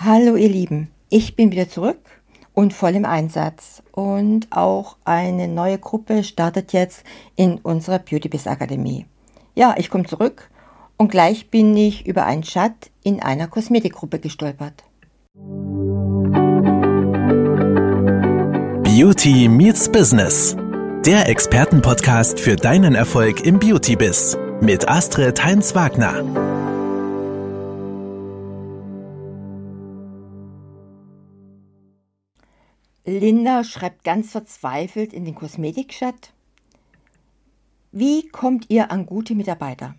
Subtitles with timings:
[0.00, 1.98] Hallo ihr Lieben, ich bin wieder zurück
[2.54, 3.82] und voll im Einsatz.
[3.90, 7.02] Und auch eine neue Gruppe startet jetzt
[7.34, 9.06] in unserer Beauty Biz Akademie.
[9.56, 10.50] Ja, ich komme zurück
[10.98, 14.84] und gleich bin ich über einen Chat in einer Kosmetikgruppe gestolpert.
[18.84, 20.56] Beauty meets Business.
[21.06, 26.47] Der Expertenpodcast für deinen Erfolg im Beauty-Biz mit Astrid Heinz-Wagner.
[33.08, 36.34] Linda schreibt ganz verzweifelt in den Kosmetikchat.
[37.90, 39.94] Wie kommt ihr an gute Mitarbeiter?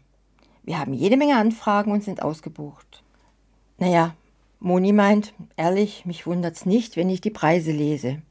[0.61, 3.03] Wir haben jede Menge Anfragen und sind ausgebucht.
[3.79, 4.13] Naja,
[4.59, 8.21] Moni meint, ehrlich, mich wundert's nicht, wenn ich die Preise lese.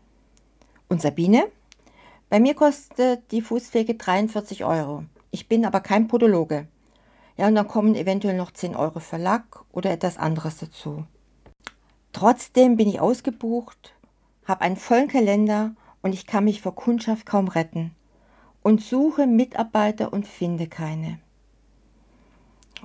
[0.88, 1.48] Und Sabine?
[2.28, 5.04] Bei mir kostet die Fußpflege 43 Euro.
[5.32, 6.68] Ich bin aber kein Podologe.
[7.36, 11.04] Ja, und dann kommen eventuell noch 10 Euro für Lack oder etwas anderes dazu.
[12.12, 13.94] Trotzdem bin ich ausgebucht
[14.48, 17.94] habe einen vollen Kalender und ich kann mich vor Kundschaft kaum retten
[18.62, 21.18] und suche Mitarbeiter und finde keine.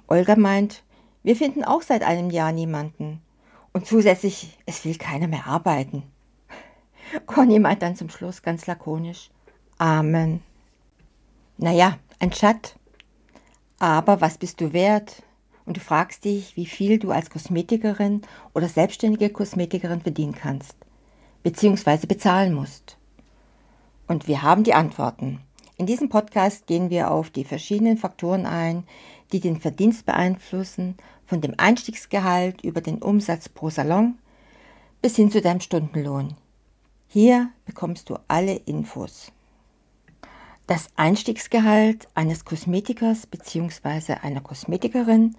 [0.08, 0.84] Olga meint,
[1.24, 3.22] wir finden auch seit einem Jahr niemanden.
[3.72, 6.04] Und zusätzlich, es will keiner mehr arbeiten.
[7.26, 9.32] Conny meint dann zum Schluss ganz lakonisch,
[9.80, 10.42] Amen.
[11.58, 12.78] Naja, ein Chat.
[13.80, 15.24] Aber was bist du wert?
[15.66, 18.22] Und du fragst dich, wie viel du als Kosmetikerin
[18.54, 20.83] oder selbstständige Kosmetikerin verdienen kannst
[21.44, 22.08] bzw.
[22.08, 22.98] bezahlen musst?
[24.08, 25.40] Und wir haben die Antworten.
[25.78, 28.84] In diesem Podcast gehen wir auf die verschiedenen Faktoren ein,
[29.32, 34.18] die den Verdienst beeinflussen, von dem Einstiegsgehalt über den Umsatz pro Salon
[35.02, 36.36] bis hin zu deinem Stundenlohn.
[37.08, 39.32] Hier bekommst du alle Infos.
[40.66, 44.14] Das Einstiegsgehalt eines Kosmetikers bzw.
[44.22, 45.36] einer Kosmetikerin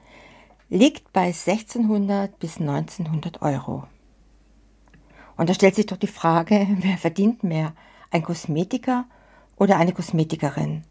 [0.69, 3.85] liegt bei 1600 bis 1900 Euro.
[5.37, 7.73] Und da stellt sich doch die Frage, wer verdient mehr,
[8.11, 9.07] ein Kosmetiker
[9.57, 10.85] oder eine Kosmetikerin?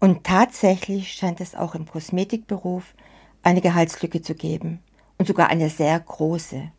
[0.00, 2.94] Und tatsächlich scheint es auch im Kosmetikberuf
[3.42, 4.80] eine Gehaltslücke zu geben
[5.18, 6.72] und sogar eine sehr große.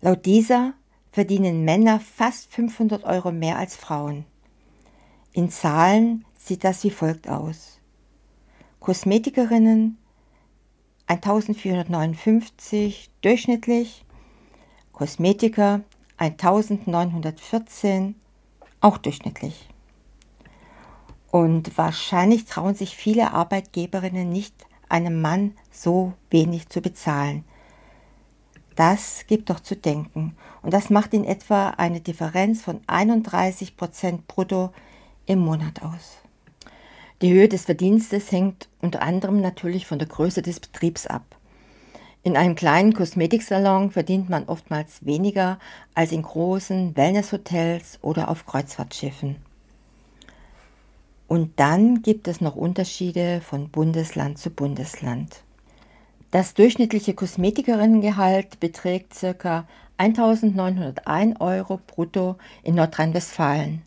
[0.00, 0.72] Laut dieser
[1.12, 4.24] verdienen Männer fast 500 Euro mehr als Frauen.
[5.32, 7.78] In Zahlen sieht das wie folgt aus.
[8.80, 9.98] Kosmetikerinnen
[11.06, 14.04] 1459 durchschnittlich,
[15.00, 15.80] Kosmetiker
[16.18, 18.16] 1914,
[18.82, 19.66] auch durchschnittlich.
[21.30, 24.54] Und wahrscheinlich trauen sich viele Arbeitgeberinnen nicht,
[24.90, 27.44] einem Mann so wenig zu bezahlen.
[28.76, 30.36] Das gibt doch zu denken.
[30.60, 34.70] Und das macht in etwa eine Differenz von 31 Prozent brutto
[35.24, 36.18] im Monat aus.
[37.22, 41.39] Die Höhe des Verdienstes hängt unter anderem natürlich von der Größe des Betriebs ab.
[42.22, 45.58] In einem kleinen Kosmetiksalon verdient man oftmals weniger
[45.94, 49.36] als in großen Wellnesshotels oder auf Kreuzfahrtschiffen.
[51.28, 55.42] Und dann gibt es noch Unterschiede von Bundesland zu Bundesland.
[56.30, 59.66] Das durchschnittliche Kosmetikerinnengehalt beträgt ca.
[59.96, 63.80] 1901 Euro brutto in Nordrhein-Westfalen,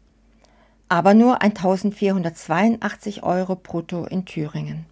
[0.90, 4.86] aber nur 1482 Euro brutto in Thüringen.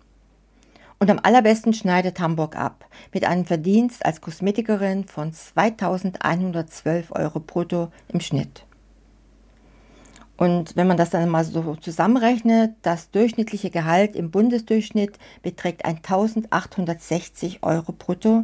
[1.01, 7.91] Und am allerbesten schneidet Hamburg ab, mit einem Verdienst als Kosmetikerin von 2112 Euro brutto
[8.09, 8.67] im Schnitt.
[10.37, 17.63] Und wenn man das dann mal so zusammenrechnet, das durchschnittliche Gehalt im Bundesdurchschnitt beträgt 1860
[17.63, 18.43] Euro brutto,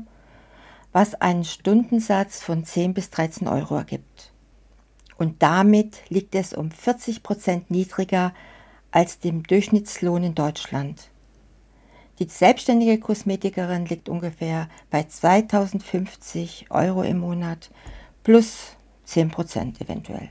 [0.91, 4.31] was einen Stundensatz von 10 bis 13 Euro ergibt.
[5.19, 8.34] Und damit liegt es um 40 Prozent niedriger
[8.89, 11.12] als dem Durchschnittslohn in Deutschland.
[12.20, 17.70] Die selbstständige Kosmetikerin liegt ungefähr bei 2050 Euro im Monat
[18.24, 20.30] plus 10 Prozent eventuell.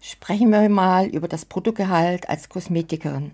[0.00, 3.32] Sprechen wir mal über das Bruttogehalt als Kosmetikerin.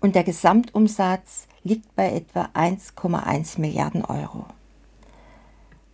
[0.00, 4.46] Und der Gesamtumsatz liegt bei etwa 1,1 Milliarden Euro,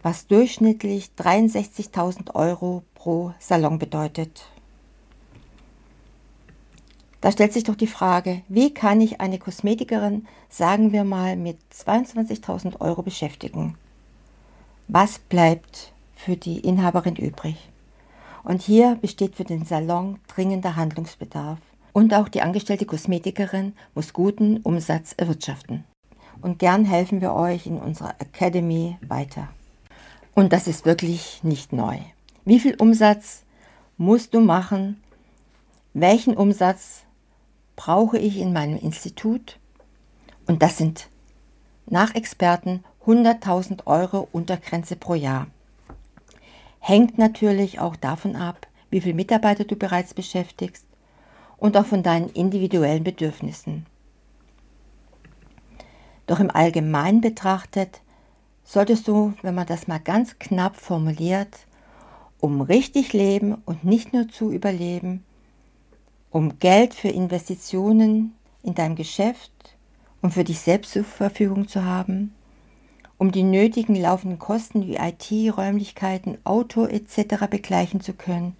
[0.02, 4.48] was durchschnittlich 63.000 Euro pro Salon bedeutet.
[7.20, 11.58] Da stellt sich doch die Frage, wie kann ich eine Kosmetikerin, sagen wir mal, mit
[11.74, 13.76] 22.000 Euro beschäftigen?
[14.86, 17.56] Was bleibt für die Inhaberin übrig?
[18.44, 21.58] Und hier besteht für den Salon dringender Handlungsbedarf.
[21.92, 25.84] Und auch die angestellte Kosmetikerin muss guten Umsatz erwirtschaften.
[26.40, 29.48] Und gern helfen wir euch in unserer Academy weiter.
[30.34, 31.98] Und das ist wirklich nicht neu.
[32.44, 33.42] Wie viel Umsatz
[33.96, 35.02] musst du machen?
[35.94, 37.02] Welchen Umsatz
[37.78, 39.56] brauche ich in meinem Institut?
[40.48, 41.08] Und das sind
[41.86, 45.46] nach Experten 100.000 Euro Untergrenze pro Jahr.
[46.80, 50.86] Hängt natürlich auch davon ab, wie viele Mitarbeiter du bereits beschäftigst
[51.56, 53.86] und auch von deinen individuellen Bedürfnissen.
[56.26, 58.00] Doch im Allgemeinen betrachtet
[58.64, 61.66] solltest du, wenn man das mal ganz knapp formuliert,
[62.40, 65.22] um richtig leben und nicht nur zu überleben,
[66.30, 69.52] um Geld für Investitionen in deinem Geschäft
[70.20, 72.34] und für dich selbst zur Verfügung zu haben,
[73.16, 77.46] um die nötigen laufenden Kosten wie IT, Räumlichkeiten, Auto etc.
[77.50, 78.56] begleichen zu können,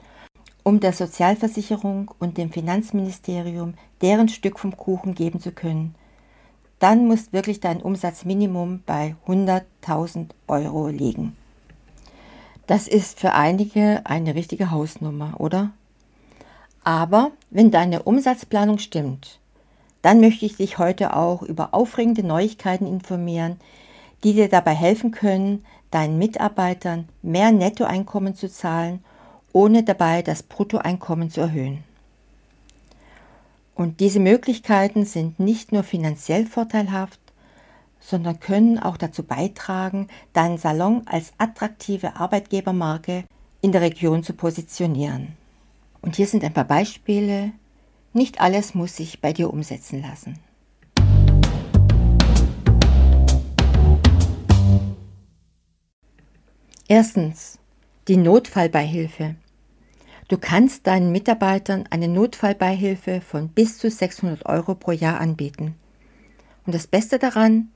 [0.62, 5.94] um der Sozialversicherung und dem Finanzministerium deren Stück vom Kuchen geben zu können,
[6.78, 11.36] dann muss wirklich dein Umsatzminimum bei 100.000 Euro liegen.
[12.66, 15.70] Das ist für einige eine richtige Hausnummer, oder?
[16.88, 19.40] Aber wenn deine Umsatzplanung stimmt,
[20.00, 23.60] dann möchte ich dich heute auch über aufregende Neuigkeiten informieren,
[24.24, 29.04] die dir dabei helfen können, deinen Mitarbeitern mehr Nettoeinkommen zu zahlen,
[29.52, 31.84] ohne dabei das Bruttoeinkommen zu erhöhen.
[33.74, 37.20] Und diese Möglichkeiten sind nicht nur finanziell vorteilhaft,
[38.00, 43.24] sondern können auch dazu beitragen, deinen Salon als attraktive Arbeitgebermarke
[43.60, 45.37] in der Region zu positionieren.
[46.00, 47.52] Und hier sind ein paar Beispiele.
[48.12, 50.38] Nicht alles muss sich bei dir umsetzen lassen.
[56.86, 57.58] Erstens,
[58.08, 59.34] die Notfallbeihilfe.
[60.28, 65.74] Du kannst deinen Mitarbeitern eine Notfallbeihilfe von bis zu 600 Euro pro Jahr anbieten.
[66.64, 67.68] Und das Beste daran,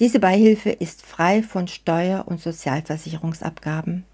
[0.00, 4.04] diese Beihilfe ist frei von Steuer- und Sozialversicherungsabgaben.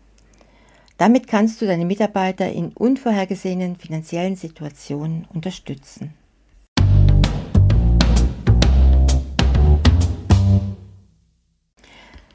[1.05, 6.15] Damit kannst du deine Mitarbeiter in unvorhergesehenen finanziellen Situationen unterstützen.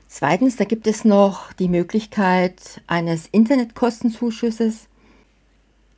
[0.07, 4.88] Zweitens, da gibt es noch die Möglichkeit eines Internetkostenzuschusses.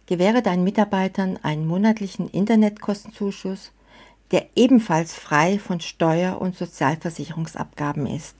[0.05, 3.73] Gewähre deinen Mitarbeitern einen monatlichen Internetkostenzuschuss,
[4.31, 8.37] der ebenfalls frei von Steuer- und Sozialversicherungsabgaben ist.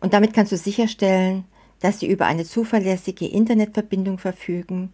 [0.00, 1.44] Und damit kannst du sicherstellen,
[1.80, 4.92] dass sie über eine zuverlässige Internetverbindung verfügen,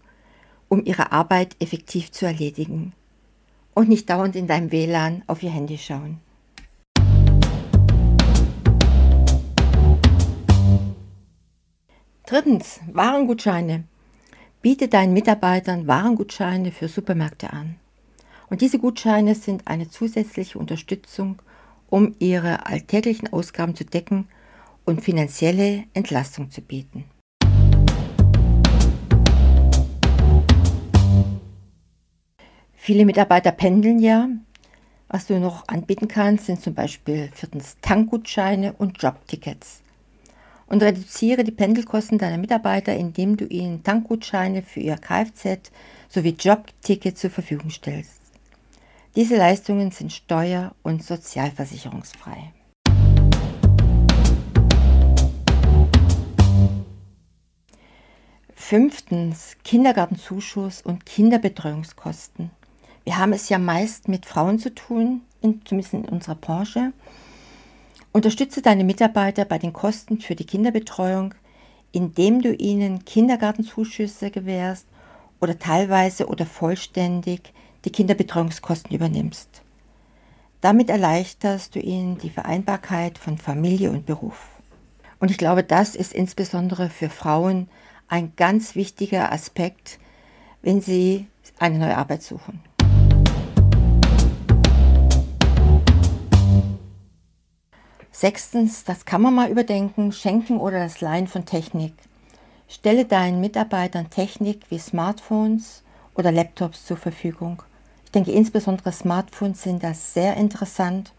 [0.69, 2.93] um ihre Arbeit effektiv zu erledigen
[3.75, 6.21] und nicht dauernd in deinem WLAN auf ihr Handy schauen.
[12.25, 13.85] Drittens, Warengutscheine.
[14.61, 17.77] Biete deinen Mitarbeitern Warengutscheine für Supermärkte an.
[18.50, 21.41] Und diese Gutscheine sind eine zusätzliche Unterstützung,
[21.89, 24.27] um ihre alltäglichen Ausgaben zu decken
[24.87, 27.05] und finanzielle Entlastung zu bieten.
[32.73, 34.29] Viele Mitarbeiter pendeln ja.
[35.09, 39.82] Was du noch anbieten kannst, sind zum Beispiel viertens Tankgutscheine und Jobtickets.
[40.69, 45.70] Und reduziere die Pendelkosten deiner Mitarbeiter, indem du ihnen Tankgutscheine für ihr Kfz
[46.08, 48.20] sowie Jobtickets zur Verfügung stellst.
[49.17, 52.53] Diese Leistungen sind steuer- und sozialversicherungsfrei.
[58.69, 62.51] Fünftens Kindergartenzuschuss und Kinderbetreuungskosten.
[63.05, 66.93] Wir haben es ja meist mit Frauen zu tun, in, zumindest in unserer Branche.
[68.11, 71.32] Unterstütze deine Mitarbeiter bei den Kosten für die Kinderbetreuung,
[71.93, 74.89] indem du ihnen Kindergartenzuschüsse gewährst
[75.41, 77.53] oder teilweise oder vollständig
[77.85, 79.63] die Kinderbetreuungskosten übernimmst.
[80.61, 84.49] Damit erleichterst du ihnen die Vereinbarkeit von Familie und Beruf.
[85.20, 87.69] Und ich glaube, das ist insbesondere für Frauen
[88.08, 89.98] ein ganz wichtiger Aspekt,
[90.63, 91.27] wenn Sie
[91.58, 92.60] eine neue Arbeit suchen.
[98.13, 101.93] Sechstens, das kann man mal überdenken, Schenken oder das Leihen von Technik.
[102.67, 105.82] Stelle deinen Mitarbeitern Technik wie Smartphones
[106.15, 107.63] oder Laptops zur Verfügung.
[108.06, 111.13] Ich denke, insbesondere Smartphones sind das sehr interessant,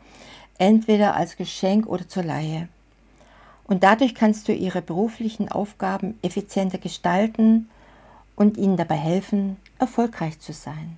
[0.57, 2.67] entweder als Geschenk oder zur Leihe.
[3.67, 7.69] Und dadurch kannst du ihre beruflichen Aufgaben effizienter gestalten
[8.35, 10.97] und ihnen dabei helfen, erfolgreich zu sein.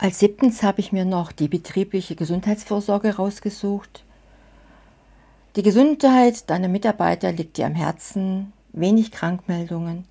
[0.00, 4.04] Als siebtens habe ich mir noch die betriebliche Gesundheitsvorsorge rausgesucht.
[5.56, 10.04] Die Gesundheit deiner Mitarbeiter liegt dir am Herzen, wenig Krankmeldungen.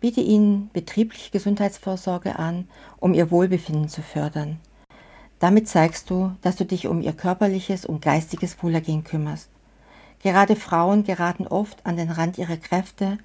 [0.00, 2.66] Biete ihnen betriebliche Gesundheitsvorsorge an,
[2.98, 4.58] um ihr Wohlbefinden zu fördern.
[5.40, 9.48] Damit zeigst du, dass du dich um ihr körperliches und geistiges Wohlergehen kümmerst.
[10.22, 13.16] Gerade Frauen geraten oft an den Rand ihrer Kräfte,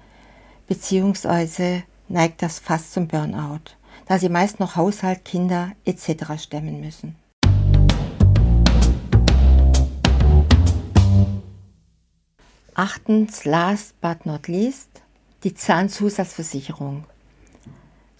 [0.66, 6.42] beziehungsweise neigt das fast zum Burnout, da sie meist noch Haushalt, Kinder etc.
[6.42, 7.16] stemmen müssen.
[12.74, 15.02] Achtens, last but not least,
[15.44, 17.04] die Zahnzusatzversicherung.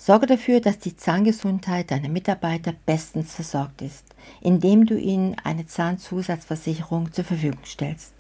[0.07, 4.05] Sorge dafür, dass die Zahngesundheit deiner Mitarbeiter bestens versorgt ist,
[4.41, 8.13] indem du ihnen eine Zahnzusatzversicherung zur Verfügung stellst.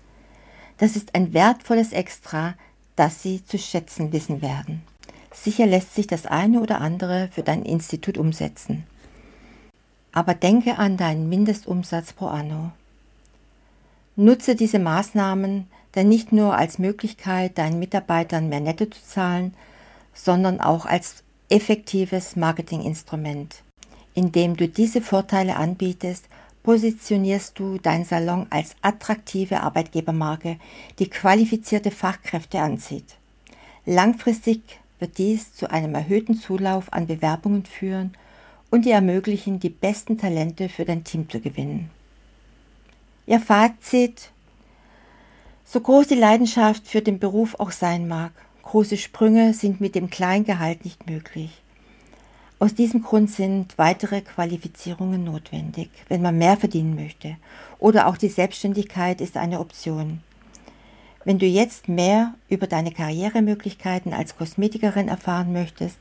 [0.78, 2.54] Das ist ein wertvolles Extra,
[2.96, 4.82] das sie zu schätzen wissen werden.
[5.32, 8.82] Sicher lässt sich das eine oder andere für dein Institut umsetzen.
[10.10, 12.72] Aber denke an deinen Mindestumsatz pro anno.
[14.16, 19.54] Nutze diese Maßnahmen denn nicht nur als Möglichkeit, deinen Mitarbeitern mehr Netto zu zahlen,
[20.14, 23.62] sondern auch als effektives Marketinginstrument.
[24.14, 26.26] Indem du diese Vorteile anbietest,
[26.62, 30.58] positionierst du deinen Salon als attraktive Arbeitgebermarke,
[30.98, 33.16] die qualifizierte Fachkräfte anzieht.
[33.84, 38.16] Langfristig wird dies zu einem erhöhten Zulauf an Bewerbungen führen
[38.70, 41.90] und dir ermöglichen, die besten Talente für dein Team zu gewinnen.
[43.26, 44.30] Ihr Fazit
[45.64, 48.32] so groß die Leidenschaft für den Beruf auch sein mag,
[48.76, 51.62] große Sprünge sind mit dem Kleingehalt nicht möglich.
[52.58, 57.38] Aus diesem Grund sind weitere Qualifizierungen notwendig, wenn man mehr verdienen möchte.
[57.78, 60.20] Oder auch die Selbstständigkeit ist eine Option.
[61.24, 65.96] Wenn du jetzt mehr über deine Karrieremöglichkeiten als Kosmetikerin erfahren möchtest,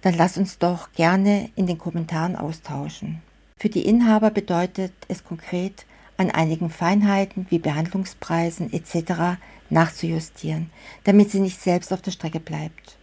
[0.00, 3.20] dann lass uns doch gerne in den Kommentaren austauschen.
[3.58, 5.84] Für die Inhaber bedeutet es konkret,
[6.16, 9.38] an einigen Feinheiten wie Behandlungspreisen etc.
[9.70, 10.70] nachzujustieren,
[11.04, 12.96] damit sie nicht selbst auf der Strecke bleibt.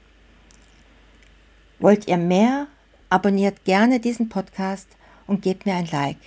[1.80, 2.68] Wollt ihr mehr?
[3.10, 4.88] Abonniert gerne diesen Podcast
[5.28, 6.18] und gebt mir ein Like.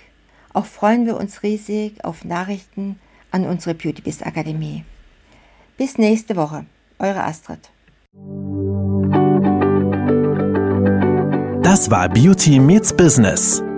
[0.53, 2.99] Auch freuen wir uns riesig auf Nachrichten
[3.31, 4.85] an unsere Beauty Biz Akademie.
[5.77, 6.65] Bis nächste Woche,
[6.97, 7.69] eure Astrid.
[11.61, 13.61] Das war Beauty Meets Business